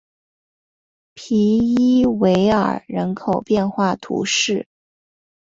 [1.13, 4.67] 皮伊韦尔人口变化图示